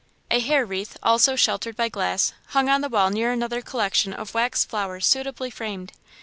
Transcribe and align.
A 0.31 0.39
hair 0.39 0.65
wreath, 0.65 0.97
also 1.03 1.35
sheltered 1.35 1.75
by 1.75 1.87
glass, 1.87 2.33
hung 2.47 2.69
on 2.69 2.81
the 2.81 2.89
wall 2.89 3.11
near 3.11 3.31
another 3.31 3.61
collection 3.61 4.13
of 4.13 4.33
wax 4.33 4.65
flowers 4.65 5.05
suitably 5.05 5.51
framed. 5.51 5.91